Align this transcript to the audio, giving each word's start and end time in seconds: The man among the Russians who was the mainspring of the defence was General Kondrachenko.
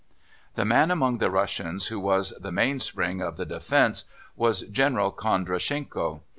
The 0.55 0.65
man 0.65 0.89
among 0.89 1.19
the 1.19 1.29
Russians 1.29 1.89
who 1.89 1.99
was 1.99 2.31
the 2.41 2.51
mainspring 2.51 3.21
of 3.21 3.37
the 3.37 3.45
defence 3.45 4.05
was 4.35 4.61
General 4.61 5.11
Kondrachenko. 5.11 6.21